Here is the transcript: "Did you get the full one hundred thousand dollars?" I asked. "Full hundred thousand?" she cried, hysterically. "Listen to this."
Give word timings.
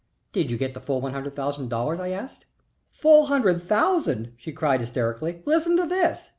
"Did 0.31 0.49
you 0.49 0.57
get 0.57 0.73
the 0.73 0.81
full 0.81 0.99
one 0.99 1.13
hundred 1.13 1.35
thousand 1.35 1.69
dollars?" 1.69 1.99
I 1.99 2.09
asked. 2.09 2.47
"Full 2.89 3.27
hundred 3.27 3.61
thousand?" 3.61 4.33
she 4.35 4.51
cried, 4.51 4.81
hysterically. 4.81 5.43
"Listen 5.45 5.77
to 5.77 5.85
this." 5.85 6.29